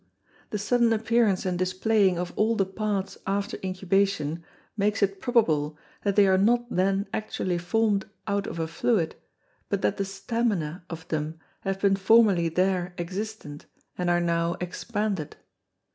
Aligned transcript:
The 0.49 0.57
sudden 0.57 0.91
appearance 0.93 1.45
and 1.45 1.59
displaying 1.59 2.17
of 2.17 2.33
all 2.35 2.55
the 2.55 2.65
Parts 2.65 3.19
after 3.27 3.59
Incubation, 3.63 4.43
makes 4.75 5.03
it 5.03 5.21
probable, 5.21 5.77
that 6.03 6.15
they 6.15 6.25
are 6.27 6.39
not 6.39 6.65
then 6.75 7.05
actually 7.13 7.59
formed 7.59 8.09
out 8.25 8.47
of 8.47 8.57
a 8.57 8.65
fluid, 8.65 9.13
but 9.69 9.83
that 9.83 9.97
the 9.97 10.05
Stamina 10.05 10.83
of 10.89 11.07
them 11.09 11.37
have 11.59 11.79
been 11.79 11.95
formerly 11.95 12.49
there 12.49 12.95
existent, 12.97 13.67
and 13.95 14.09
are 14.09 14.19
now 14.19 14.55
expanded. 14.59 15.37